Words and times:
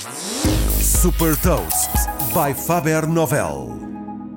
Super 0.00 1.36
Toast 1.36 1.90
by 2.32 2.54
Faber 2.54 3.06
Novel. 3.06 3.78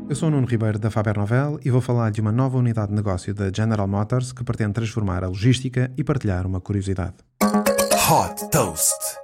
Eu 0.09 0.16
sou 0.16 0.28
o 0.28 0.32
Nuno 0.32 0.46
Ribeiro 0.46 0.78
da 0.78 0.92
Faber 0.92 1.17
Novel 1.17 1.58
e 1.63 1.71
vou 1.71 1.79
falar 1.79 2.12
de 2.12 2.20
uma 2.20 2.33
nova 2.33 2.58
unidade 2.58 2.89
de 2.89 2.96
negócio 2.96 3.34
da 3.34 3.50
General 3.50 3.88
Motors 3.88 4.34
que 4.34 4.44
pretende 4.44 4.73
transformar 4.73 5.23
a 5.23 5.28
logística 5.28 5.89
e 5.97 6.04
partilhar 6.04 6.46
uma 6.46 6.60
curiosidade. 6.60 7.15
Hot 7.41 8.49
Toast. 8.52 9.22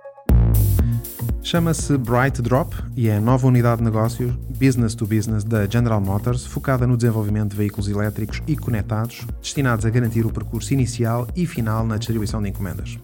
Chama-se 1.50 1.98
Bright 1.98 2.44
Drop 2.44 2.76
e 2.96 3.10
é 3.10 3.18
a 3.18 3.20
nova 3.20 3.48
unidade 3.48 3.80
de 3.80 3.86
negócios 3.86 4.36
business 4.60 4.94
to 4.94 5.08
business 5.08 5.44
da 5.44 5.66
General 5.66 6.00
Motors, 6.00 6.46
focada 6.46 6.86
no 6.86 6.96
desenvolvimento 6.96 7.50
de 7.50 7.58
veículos 7.58 7.88
elétricos 7.88 8.40
e 8.46 8.56
conectados, 8.56 9.26
destinados 9.42 9.84
a 9.84 9.90
garantir 9.90 10.28
o 10.28 10.32
percurso 10.32 10.72
inicial 10.76 11.28
e 11.36 11.48
final 11.48 11.84
na 11.84 11.98
distribuição 11.98 12.40
de 12.40 12.50
encomendas. 12.50 13.00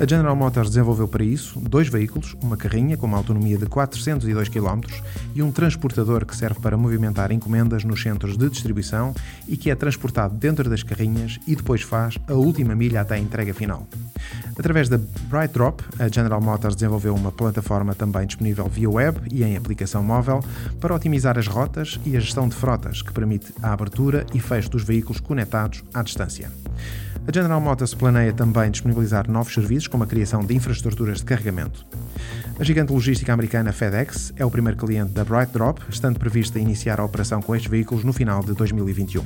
A 0.00 0.04
General 0.04 0.34
Motors 0.34 0.70
desenvolveu 0.70 1.06
para 1.06 1.22
isso 1.22 1.60
dois 1.60 1.86
veículos, 1.86 2.34
uma 2.42 2.56
carrinha 2.56 2.96
com 2.96 3.06
uma 3.06 3.18
autonomia 3.18 3.56
de 3.56 3.66
402 3.66 4.48
km 4.48 4.80
e 5.32 5.40
um 5.40 5.52
transportador 5.52 6.26
que 6.26 6.34
serve 6.34 6.58
para 6.58 6.76
movimentar 6.76 7.30
encomendas 7.30 7.84
nos 7.84 8.02
centros 8.02 8.36
de 8.36 8.50
distribuição 8.50 9.14
e 9.46 9.56
que 9.56 9.70
é 9.70 9.76
transportado 9.76 10.34
dentro 10.34 10.68
das 10.68 10.82
carrinhas 10.82 11.38
e 11.46 11.54
depois 11.54 11.82
faz 11.82 12.18
a 12.26 12.34
última 12.34 12.74
milha 12.74 13.02
até 13.02 13.14
a 13.14 13.18
entrega 13.20 13.54
final. 13.54 13.86
Através 14.58 14.88
da 14.88 14.98
Bright 15.28 15.52
Drop, 15.52 15.84
a 15.98 16.08
General 16.08 16.40
Motors 16.40 16.74
desenvolveu 16.74 17.14
uma 17.14 17.30
plataforma 17.30 17.94
também 17.94 18.26
disponível 18.26 18.66
via 18.68 18.88
web 18.88 19.20
e 19.30 19.44
em 19.44 19.56
aplicação 19.56 20.02
móvel 20.02 20.42
para 20.80 20.94
otimizar 20.94 21.38
as 21.38 21.46
rotas 21.46 22.00
e 22.06 22.16
a 22.16 22.20
gestão 22.20 22.48
de 22.48 22.54
frotas, 22.54 23.02
que 23.02 23.12
permite 23.12 23.52
a 23.62 23.72
abertura 23.72 24.24
e 24.32 24.40
fecho 24.40 24.70
dos 24.70 24.82
veículos 24.82 25.20
conectados 25.20 25.84
à 25.92 26.02
distância. 26.02 26.50
A 27.28 27.32
General 27.32 27.60
Motors 27.60 27.92
planeia 27.92 28.32
também 28.32 28.70
disponibilizar 28.70 29.28
novos 29.28 29.52
serviços, 29.52 29.88
como 29.88 30.04
a 30.04 30.06
criação 30.06 30.44
de 30.44 30.54
infraestruturas 30.54 31.18
de 31.18 31.24
carregamento. 31.24 31.84
A 32.58 32.64
gigante 32.64 32.92
logística 32.92 33.32
americana 33.32 33.72
FedEx 33.72 34.32
é 34.36 34.44
o 34.44 34.50
primeiro 34.50 34.78
cliente 34.78 35.12
da 35.12 35.24
Bright 35.24 35.52
Drop, 35.52 35.82
estando 35.88 36.18
prevista 36.18 36.58
iniciar 36.58 36.98
a 37.00 37.04
operação 37.04 37.42
com 37.42 37.54
estes 37.54 37.70
veículos 37.70 38.04
no 38.04 38.12
final 38.12 38.42
de 38.42 38.54
2021. 38.54 39.22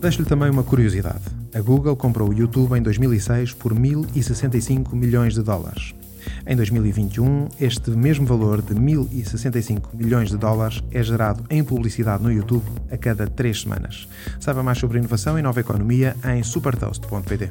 Deixo-lhe 0.00 0.26
também 0.26 0.48
uma 0.48 0.62
curiosidade. 0.62 1.20
A 1.54 1.60
Google 1.60 1.94
comprou 1.94 2.30
o 2.30 2.32
YouTube 2.32 2.74
em 2.78 2.80
2006 2.80 3.52
por 3.52 3.74
1.065 3.74 4.94
milhões 4.94 5.34
de 5.34 5.42
dólares. 5.42 5.94
Em 6.46 6.56
2021, 6.56 7.48
este 7.60 7.90
mesmo 7.90 8.24
valor 8.24 8.62
de 8.62 8.74
1.065 8.74 9.88
milhões 9.92 10.30
de 10.30 10.38
dólares 10.38 10.82
é 10.90 11.02
gerado 11.02 11.44
em 11.50 11.62
publicidade 11.62 12.22
no 12.22 12.32
YouTube 12.32 12.64
a 12.90 12.96
cada 12.96 13.26
três 13.26 13.60
semanas. 13.60 14.08
Saiba 14.40 14.62
mais 14.62 14.78
sobre 14.78 14.98
inovação 14.98 15.38
e 15.38 15.42
nova 15.42 15.60
economia 15.60 16.16
em 16.24 16.42
supertoast.pt. 16.42 17.50